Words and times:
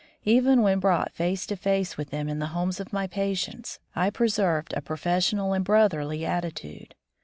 Even 0.25 0.63
when 0.63 0.79
brought 0.79 1.13
face 1.13 1.45
to 1.45 1.55
face 1.55 1.95
with 1.95 2.09
them 2.09 2.27
in 2.27 2.39
the 2.39 2.47
homes 2.57 2.79
of 2.79 2.91
my 2.91 3.05
patients, 3.05 3.77
I 3.95 4.09
preserved 4.09 4.73
a 4.73 4.81
professional 4.81 5.53
and 5.53 5.63
brotherly 5.63 6.25
attitude. 6.25 6.95